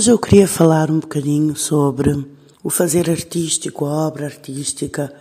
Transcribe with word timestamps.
Hoje 0.00 0.12
eu 0.12 0.18
queria 0.18 0.48
falar 0.48 0.90
um 0.90 0.98
bocadinho 0.98 1.54
sobre 1.54 2.26
o 2.64 2.70
fazer 2.70 3.10
artístico, 3.10 3.84
a 3.84 4.06
obra 4.06 4.24
artística 4.24 5.12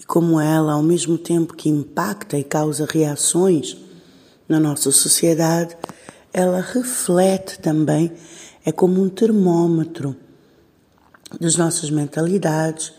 e 0.00 0.04
como 0.06 0.40
ela, 0.40 0.72
ao 0.72 0.82
mesmo 0.82 1.18
tempo 1.18 1.52
que 1.52 1.68
impacta 1.68 2.38
e 2.38 2.42
causa 2.42 2.88
reações 2.90 3.76
na 4.48 4.58
nossa 4.58 4.90
sociedade, 4.90 5.76
ela 6.32 6.62
reflete 6.62 7.58
também, 7.58 8.12
é 8.64 8.72
como 8.72 9.02
um 9.02 9.10
termômetro 9.10 10.16
das 11.38 11.56
nossas 11.56 11.90
mentalidades, 11.90 12.94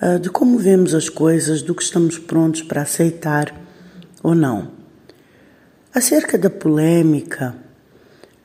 ah, 0.00 0.18
de 0.18 0.28
como 0.28 0.58
vemos 0.58 0.92
as 0.92 1.08
coisas, 1.08 1.62
do 1.62 1.72
que 1.72 1.84
estamos 1.84 2.18
prontos 2.18 2.62
para 2.62 2.82
aceitar 2.82 3.54
ou 4.24 4.34
não. 4.34 4.72
Acerca 5.94 6.36
da 6.36 6.50
polêmica 6.50 7.54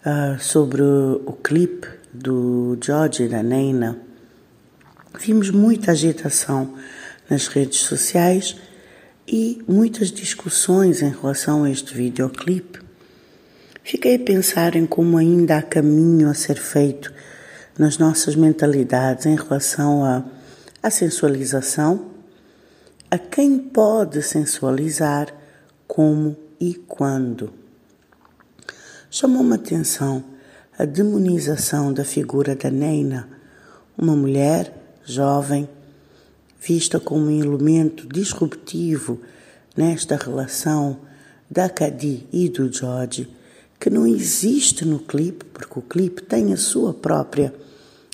uh, 0.05 0.39
sobre 0.39 0.83
o 0.83 1.33
clipe 1.43 2.02
do 2.13 2.77
George 2.79 3.23
e 3.23 3.27
da 3.27 3.41
Neina, 3.41 3.97
vimos 5.19 5.49
muita 5.49 5.91
agitação 5.91 6.75
nas 7.27 7.47
redes 7.47 7.79
sociais 7.79 8.55
e 9.27 9.63
muitas 9.67 10.11
discussões 10.11 11.01
em 11.01 11.09
relação 11.09 11.63
a 11.63 11.71
este 11.71 11.95
videoclipe. 11.95 12.79
Fiquei 13.83 14.15
a 14.15 14.19
pensar 14.19 14.75
em 14.75 14.85
como 14.85 15.17
ainda 15.17 15.57
há 15.57 15.61
caminho 15.61 16.29
a 16.29 16.33
ser 16.33 16.55
feito 16.55 17.11
nas 17.77 17.97
nossas 17.97 18.35
mentalidades 18.35 19.25
em 19.25 19.35
relação 19.35 20.05
à, 20.05 20.23
à 20.81 20.89
sensualização, 20.91 22.11
a 23.09 23.17
quem 23.17 23.57
pode 23.57 24.21
sensualizar, 24.21 25.33
como 25.87 26.37
e 26.59 26.75
quando. 26.75 27.51
Chamou-me 29.09 29.53
a 29.53 29.55
atenção 29.55 30.32
a 30.83 30.85
demonização 30.85 31.93
da 31.93 32.03
figura 32.03 32.57
da 32.57 32.69
Neina, 32.69 33.29
uma 33.97 34.17
mulher 34.17 34.99
jovem, 35.05 35.69
vista 36.59 36.99
como 36.99 37.27
um 37.27 37.41
elemento 37.41 38.05
disruptivo 38.05 39.21
nesta 39.77 40.17
relação 40.17 40.99
da 41.49 41.69
Cadi 41.69 42.27
e 42.33 42.49
do 42.49 42.69
George, 42.69 43.29
que 43.79 43.89
não 43.89 44.05
existe 44.05 44.83
no 44.83 44.99
clipe, 44.99 45.45
porque 45.45 45.79
o 45.79 45.81
clipe 45.81 46.21
tem 46.21 46.51
a 46.51 46.57
sua 46.57 46.93
própria 46.93 47.55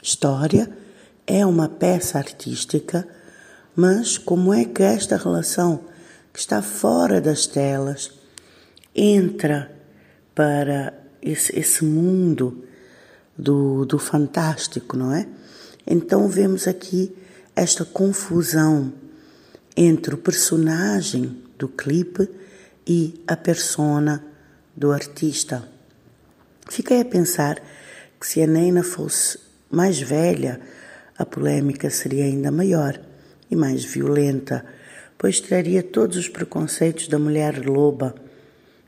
história, 0.03 0.69
é 1.25 1.44
uma 1.44 1.67
peça 1.67 2.19
artística, 2.19 3.07
mas 3.75 4.16
como 4.16 4.53
é 4.53 4.63
que 4.63 4.83
esta 4.83 5.17
relação 5.17 5.85
que 6.31 6.38
está 6.38 6.61
fora 6.61 7.19
das 7.19 7.47
telas 7.47 8.11
entra 8.94 9.72
para 10.35 11.08
esse, 11.22 11.58
esse 11.58 11.84
mundo 11.84 12.64
do, 13.38 13.86
do 13.86 13.98
fantástico, 13.98 14.98
não 14.98 15.14
é? 15.14 15.28
Então 15.86 16.28
vemos 16.28 16.67
aqui 16.67 17.16
esta 17.56 17.84
confusão 17.86 18.94
entre 19.75 20.14
o 20.14 20.17
personagem 20.17 21.42
do 21.58 21.67
clipe 21.67 22.30
e 22.86 23.22
a 23.28 23.36
persona 23.36 24.23
do 24.75 24.92
artista. 24.92 25.67
Fiquei 26.70 27.02
a 27.02 27.06
pensar 27.06 27.62
que 28.20 28.28
se 28.28 28.42
a 28.42 28.47
Neina 28.47 28.84
fosse 28.84 29.40
mais 29.70 30.00
velha, 30.00 30.59
a 31.17 31.25
polêmica 31.25 31.90
seria 31.90 32.25
ainda 32.25 32.52
maior 32.52 33.00
e 33.50 33.56
mais 33.56 33.84
violenta, 33.84 34.66
pois 35.17 35.40
traria 35.42 35.84
todos 35.84 36.17
os 36.17 36.30
preconceitos 36.30 37.08
da 37.08 37.20
mulher 37.20 37.66
loba 37.66 38.16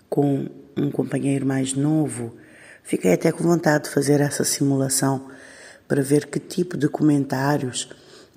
com 0.10 0.48
um 0.78 0.90
companheiro 0.92 1.46
mais 1.46 1.74
novo, 1.74 2.36
fiquei 2.84 3.14
até 3.14 3.32
com 3.32 3.44
vontade 3.44 3.86
de 3.86 3.90
fazer 3.90 4.22
essa 4.22 4.44
simulação 4.44 5.28
para 5.88 6.02
ver 6.02 6.28
que 6.28 6.40
tipo 6.40 6.78
de 6.78 6.88
comentários, 6.88 7.90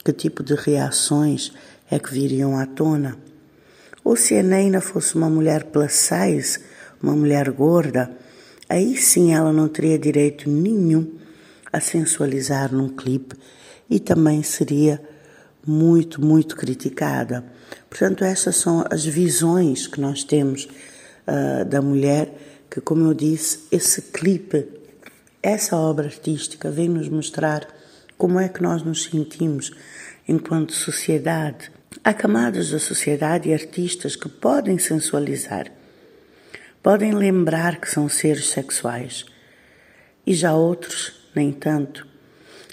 que 0.05 0.13
tipo 0.13 0.43
de 0.43 0.55
reações 0.55 1.53
é 1.91 1.99
que 1.99 2.13
viriam 2.13 2.59
à 2.59 2.67
tona. 2.67 3.17
Ou 4.03 4.17
se 4.17 4.37
a 4.37 4.43
Neina 4.43 4.81
fosse 4.81 5.15
uma 5.15 5.31
mulher 5.31 5.65
plus 5.65 5.93
size, 5.93 6.61
uma 7.03 7.15
mulher 7.15 7.51
gorda, 7.51 8.11
aí 8.69 8.97
sim 8.97 9.33
ela 9.33 9.53
não 9.53 9.69
teria 9.69 9.99
direito 9.99 10.51
nenhum 10.51 11.19
a 11.73 11.81
sensualizar 11.81 12.73
num 12.73 12.89
clipe 12.89 13.37
e 13.89 13.99
também 13.99 14.43
seria 14.43 15.01
muito, 15.67 16.25
muito 16.25 16.57
criticada. 16.57 17.45
Portanto, 17.89 18.25
essas 18.25 18.57
são 18.57 18.85
as 18.91 19.05
visões 19.05 19.87
que 19.87 20.01
nós 20.01 20.25
temos 20.25 20.69
uh, 21.27 21.65
da 21.65 21.81
mulher, 21.81 22.33
que, 22.71 22.81
como 22.81 23.05
eu 23.05 23.15
disse, 23.15 23.61
esse 23.71 24.03
clipe, 24.03 24.67
essa 25.43 25.77
obra 25.77 26.07
artística 26.07 26.71
vem 26.71 26.89
nos 26.89 27.09
mostrar 27.09 27.67
como 28.17 28.41
é 28.41 28.49
que 28.49 28.63
nós 28.63 28.83
nos 28.83 29.05
sentimos 29.05 29.71
enquanto 30.27 30.73
sociedade. 30.73 31.71
Há 32.03 32.13
camadas 32.13 32.71
da 32.71 32.79
sociedade 32.79 33.49
e 33.49 33.53
artistas 33.53 34.17
que 34.17 34.29
podem 34.29 34.79
sensualizar, 34.79 35.71
podem 36.83 37.13
lembrar 37.13 37.81
que 37.81 37.91
são 37.91 38.09
seres 38.09 38.49
sexuais, 38.49 39.25
e 40.27 40.35
já 40.35 40.55
outros, 40.55 41.31
nem 41.35 41.53
tanto. 41.53 42.07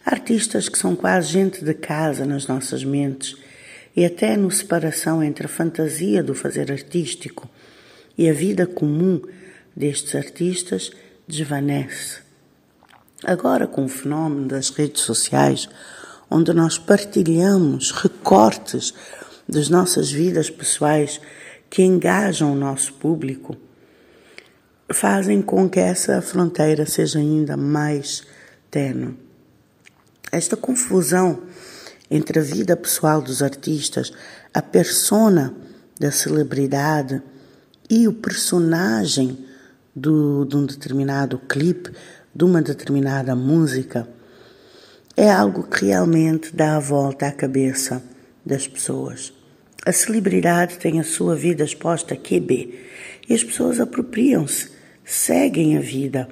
Artistas 0.05 0.67
que 0.67 0.77
são 0.77 0.95
quase 0.95 1.27
gente 1.27 1.63
de 1.63 1.73
casa 1.73 2.25
nas 2.25 2.47
nossas 2.47 2.83
mentes 2.83 3.35
e 3.95 4.03
até 4.05 4.35
no 4.35 4.49
separação 4.49 5.21
entre 5.21 5.45
a 5.45 5.49
fantasia 5.49 6.23
do 6.23 6.33
fazer 6.33 6.71
artístico 6.71 7.49
e 8.17 8.29
a 8.29 8.33
vida 8.33 8.65
comum 8.65 9.21
destes 9.75 10.15
artistas 10.15 10.91
desvanece. 11.27 12.19
Agora, 13.23 13.67
com 13.67 13.85
o 13.85 13.89
fenómeno 13.89 14.47
das 14.47 14.69
redes 14.69 15.01
sociais, 15.01 15.69
onde 16.29 16.53
nós 16.53 16.77
partilhamos 16.77 17.91
recortes 17.91 18.93
das 19.47 19.69
nossas 19.69 20.11
vidas 20.11 20.49
pessoais 20.49 21.21
que 21.69 21.83
engajam 21.83 22.51
o 22.51 22.55
nosso 22.55 22.93
público, 22.93 23.55
fazem 24.91 25.41
com 25.41 25.69
que 25.69 25.79
essa 25.79 26.21
fronteira 26.21 26.85
seja 26.85 27.19
ainda 27.19 27.55
mais 27.55 28.23
tênue. 28.69 29.17
Esta 30.31 30.55
confusão 30.55 31.43
entre 32.09 32.39
a 32.39 32.43
vida 32.43 32.75
pessoal 32.75 33.21
dos 33.21 33.41
artistas, 33.41 34.11
a 34.53 34.61
persona 34.61 35.53
da 35.99 36.11
celebridade 36.11 37.21
e 37.91 38.07
o 38.07 38.13
personagem 38.13 39.37
do, 39.93 40.45
de 40.45 40.55
um 40.55 40.65
determinado 40.65 41.37
clipe, 41.37 41.91
de 42.33 42.45
uma 42.45 42.61
determinada 42.61 43.35
música, 43.35 44.07
é 45.17 45.29
algo 45.29 45.63
que 45.63 45.87
realmente 45.87 46.55
dá 46.55 46.77
a 46.77 46.79
volta 46.79 47.27
à 47.27 47.31
cabeça 47.33 48.01
das 48.45 48.65
pessoas. 48.65 49.33
A 49.85 49.91
celebridade 49.91 50.77
tem 50.77 51.01
a 51.01 51.03
sua 51.03 51.35
vida 51.35 51.65
exposta 51.65 52.13
a 52.13 52.17
QB 52.17 52.79
e 53.27 53.33
as 53.33 53.43
pessoas 53.43 53.77
apropriam-se, 53.77 54.69
seguem 55.03 55.77
a 55.77 55.81
vida, 55.81 56.29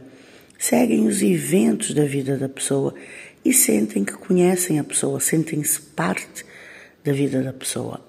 seguem 0.58 1.06
os 1.08 1.22
eventos 1.22 1.94
da 1.94 2.06
vida 2.06 2.38
da 2.38 2.48
pessoa 2.48 2.96
e 3.44 3.54
sentem 3.54 4.06
que 4.06 4.14
conhecem 4.14 4.80
a 4.80 4.84
pessoa, 4.84 5.20
sentem-se 5.20 5.82
parte 5.82 6.46
da 7.04 7.12
vida 7.12 7.44
da 7.44 7.52
pessoa. 7.52 8.00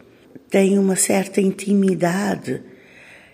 Têm 0.49 0.79
uma 0.79 0.95
certa 0.95 1.41
intimidade 1.41 2.70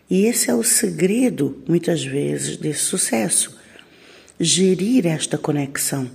e 0.09 0.27
esse 0.27 0.51
é 0.51 0.55
o 0.55 0.63
segredo, 0.63 1.63
muitas 1.67 2.05
vezes, 2.05 2.57
desse 2.57 2.81
sucesso. 2.81 3.57
Gerir 4.39 5.07
esta 5.07 5.37
conexão 5.37 6.09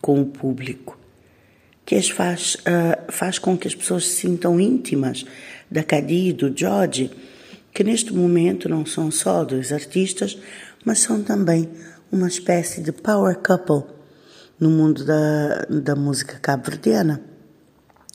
com 0.00 0.20
o 0.20 0.26
público, 0.26 0.98
que 1.84 1.94
as 1.94 2.08
faz, 2.08 2.54
uh, 2.56 3.12
faz 3.12 3.38
com 3.38 3.56
que 3.56 3.68
as 3.68 3.74
pessoas 3.74 4.06
se 4.06 4.16
sintam 4.22 4.60
íntimas 4.60 5.24
da 5.70 5.82
Cadi 5.82 6.28
e 6.28 6.32
do 6.32 6.56
George, 6.56 7.10
que 7.72 7.84
neste 7.84 8.12
momento 8.12 8.68
não 8.68 8.84
são 8.86 9.10
só 9.10 9.44
dois 9.44 9.72
artistas, 9.72 10.38
mas 10.84 11.00
são 11.00 11.22
também 11.22 11.68
uma 12.10 12.26
espécie 12.26 12.80
de 12.80 12.90
power 12.90 13.36
couple 13.36 13.84
no 14.58 14.70
mundo 14.70 15.04
da, 15.04 15.66
da 15.68 15.94
música 15.94 16.38
cabo-verdiana. 16.40 17.20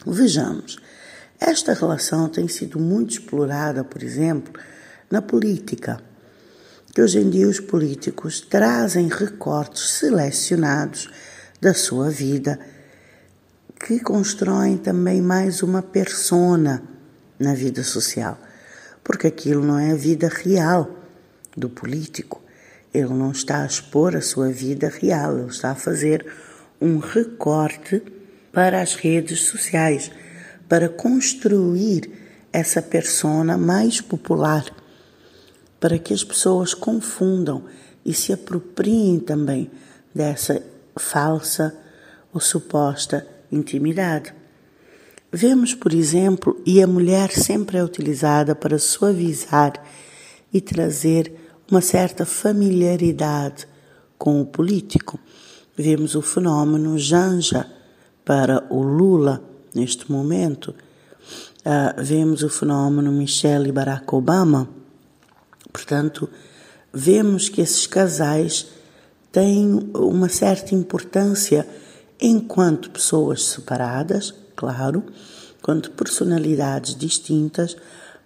Vejamos, 0.05 0.77
esta 1.39 1.73
relação 1.73 2.27
tem 2.27 2.47
sido 2.47 2.79
muito 2.79 3.11
explorada, 3.11 3.83
por 3.83 4.03
exemplo, 4.03 4.53
na 5.13 5.21
política, 5.21 6.01
que 6.91 6.99
hoje 6.99 7.19
em 7.19 7.29
dia 7.29 7.47
os 7.47 7.59
políticos 7.59 8.41
trazem 8.41 9.07
recortes 9.07 9.91
selecionados 9.91 11.07
da 11.61 11.71
sua 11.71 12.09
vida 12.09 12.59
que 13.79 13.99
constroem 13.99 14.75
também 14.75 15.21
mais 15.21 15.61
uma 15.61 15.83
persona 15.83 16.81
na 17.37 17.53
vida 17.53 17.83
social, 17.83 18.39
porque 19.03 19.27
aquilo 19.27 19.63
não 19.63 19.77
é 19.77 19.91
a 19.91 19.95
vida 19.95 20.27
real 20.27 20.89
do 21.55 21.69
político. 21.69 22.41
Ele 22.91 23.13
não 23.13 23.33
está 23.33 23.61
a 23.61 23.67
expor 23.67 24.15
a 24.15 24.21
sua 24.21 24.49
vida 24.49 24.89
real, 24.89 25.37
ele 25.37 25.49
está 25.49 25.69
a 25.69 25.75
fazer 25.75 26.25
um 26.81 26.97
recorte 26.97 28.01
para 28.51 28.81
as 28.81 28.95
redes 28.95 29.41
sociais, 29.41 30.09
para 30.67 30.89
construir 30.89 32.11
essa 32.51 32.81
persona 32.81 33.59
mais 33.59 34.01
popular 34.01 34.65
para 35.83 35.99
que 35.99 36.13
as 36.13 36.23
pessoas 36.23 36.73
confundam 36.73 37.65
e 38.05 38.13
se 38.13 38.31
apropriem 38.31 39.19
também 39.19 39.69
dessa 40.15 40.63
falsa 40.95 41.77
ou 42.33 42.39
suposta 42.39 43.27
intimidade. 43.51 44.33
Vemos, 45.29 45.73
por 45.73 45.93
exemplo, 45.93 46.57
e 46.65 46.81
a 46.81 46.87
mulher 46.87 47.31
sempre 47.31 47.77
é 47.77 47.83
utilizada 47.83 48.55
para 48.55 48.79
suavizar 48.79 49.73
e 50.53 50.61
trazer 50.61 51.33
uma 51.69 51.81
certa 51.81 52.25
familiaridade 52.25 53.67
com 54.17 54.39
o 54.39 54.45
político. 54.45 55.19
Vemos 55.75 56.15
o 56.15 56.21
fenômeno 56.21 56.97
Janja 56.97 57.69
para 58.23 58.65
o 58.69 58.81
Lula 58.81 59.43
neste 59.75 60.09
momento. 60.09 60.73
Uh, 61.59 62.01
vemos 62.01 62.41
o 62.41 62.47
fenômeno 62.47 63.11
Michelle 63.11 63.69
Barack 63.69 64.15
Obama. 64.15 64.81
Portanto, 65.73 66.29
vemos 66.93 67.49
que 67.49 67.59
esses 67.59 67.87
casais 67.87 68.67
têm 69.31 69.89
uma 69.95 70.29
certa 70.29 70.75
importância 70.75 71.67
enquanto 72.21 72.91
pessoas 72.91 73.43
separadas, 73.43 74.33
claro, 74.55 75.03
quanto 75.61 75.91
personalidades 75.91 76.95
distintas, 76.95 77.75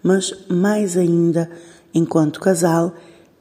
mas 0.04 0.34
mais 0.50 0.98
ainda 0.98 1.50
enquanto 1.94 2.42
casal 2.42 2.94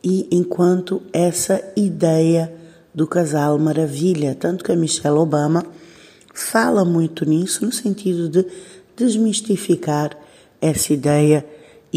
e 0.02 0.28
enquanto 0.30 1.02
essa 1.12 1.60
ideia 1.76 2.54
do 2.94 3.06
casal 3.06 3.58
maravilha, 3.58 4.34
tanto 4.34 4.64
que 4.64 4.72
a 4.72 4.76
Michelle 4.76 5.18
Obama 5.18 5.66
fala 6.32 6.84
muito 6.84 7.24
nisso 7.24 7.64
no 7.64 7.72
sentido 7.72 8.28
de 8.28 8.46
desmistificar 8.96 10.16
essa 10.60 10.92
ideia 10.92 11.44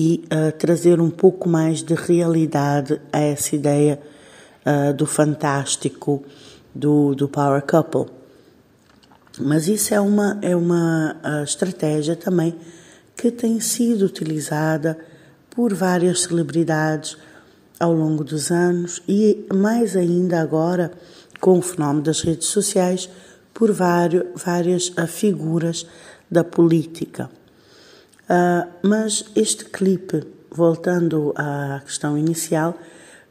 e 0.01 0.23
uh, 0.27 0.57
trazer 0.57 1.01
um 1.01 1.09
pouco 1.09 1.49
mais 1.49 1.83
de 1.83 1.93
realidade 1.93 3.01
a 3.11 3.19
essa 3.19 3.53
ideia 3.53 3.99
uh, 4.65 4.93
do 4.93 5.05
fantástico, 5.05 6.23
do, 6.73 7.13
do 7.13 7.27
power 7.27 7.61
couple. 7.61 8.05
Mas 9.37 9.67
isso 9.67 9.93
é 9.93 9.99
uma, 9.99 10.39
é 10.41 10.55
uma 10.55 11.17
uh, 11.21 11.43
estratégia 11.43 12.15
também 12.15 12.55
que 13.13 13.29
tem 13.29 13.59
sido 13.59 14.05
utilizada 14.05 14.97
por 15.49 15.73
várias 15.73 16.21
celebridades 16.21 17.17
ao 17.77 17.91
longo 17.91 18.23
dos 18.23 18.51
anos 18.51 19.03
e 19.05 19.45
mais 19.53 19.97
ainda 19.97 20.39
agora 20.39 20.93
com 21.41 21.59
o 21.59 21.61
fenómeno 21.61 22.03
das 22.03 22.21
redes 22.21 22.47
sociais 22.47 23.09
por 23.53 23.73
vários, 23.73 24.23
várias 24.33 24.93
figuras 25.09 25.85
da 26.31 26.45
política. 26.45 27.29
Uh, 28.29 28.69
mas 28.83 29.25
este 29.35 29.65
clipe, 29.65 30.23
voltando 30.51 31.33
à 31.35 31.81
questão 31.83 32.15
inicial, 32.15 32.77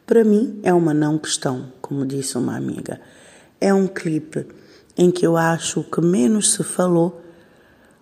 para 0.04 0.24
mim 0.24 0.58
é 0.64 0.74
uma 0.74 0.92
não 0.92 1.16
questão, 1.16 1.72
como 1.80 2.04
disse 2.04 2.36
uma 2.36 2.56
amiga. 2.56 3.00
É 3.60 3.72
um 3.72 3.86
clipe 3.86 4.46
em 4.96 5.12
que 5.12 5.24
eu 5.24 5.36
acho 5.36 5.84
que 5.84 6.00
menos 6.00 6.52
se 6.52 6.64
falou 6.64 7.22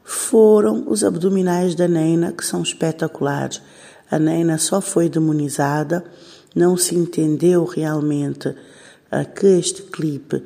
foram 0.02 0.84
os 0.88 1.04
abdominais 1.04 1.74
da 1.74 1.86
Neina, 1.86 2.32
que 2.32 2.46
são 2.46 2.62
espetaculares. 2.62 3.60
A 4.10 4.18
Neina 4.18 4.56
só 4.56 4.80
foi 4.80 5.10
demonizada, 5.10 6.02
não 6.54 6.78
se 6.78 6.94
entendeu 6.94 7.64
realmente 7.64 8.48
uh, 8.48 9.34
que 9.34 9.46
este 9.46 9.82
clipe 9.82 10.42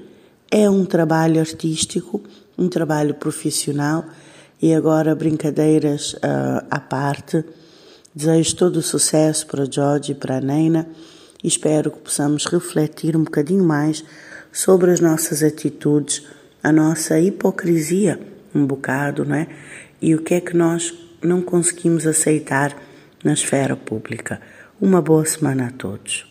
é 0.50 0.68
um 0.68 0.84
trabalho 0.84 1.38
artístico, 1.38 2.20
um 2.58 2.68
trabalho 2.68 3.14
profissional 3.14 4.04
e 4.60 4.74
agora 4.74 5.14
brincadeiras 5.14 6.14
uh, 6.14 6.66
à 6.70 6.80
parte. 6.80 7.44
Desejo 8.14 8.56
todo 8.56 8.82
sucesso 8.82 9.46
para 9.46 9.70
George 9.70 10.12
e 10.12 10.14
para 10.14 10.36
a 10.36 10.40
Neina 10.40 10.88
e 11.42 11.48
espero 11.48 11.90
que 11.90 11.98
possamos 11.98 12.46
refletir 12.46 13.16
um 13.16 13.24
bocadinho 13.24 13.64
mais 13.64 14.04
sobre 14.52 14.90
as 14.90 15.00
nossas 15.00 15.42
atitudes, 15.42 16.26
a 16.62 16.72
nossa 16.72 17.18
hipocrisia, 17.18 18.20
um 18.54 18.66
bocado, 18.66 19.24
não 19.24 19.36
é? 19.36 19.46
E 20.02 20.14
o 20.14 20.22
que 20.22 20.34
é 20.34 20.40
que 20.40 20.56
nós 20.56 20.92
não 21.22 21.40
conseguimos 21.40 22.06
aceitar 22.06 22.76
na 23.22 23.32
esfera 23.32 23.76
pública. 23.76 24.40
Uma 24.80 25.00
boa 25.00 25.24
semana 25.24 25.68
a 25.68 25.70
todos. 25.70 26.29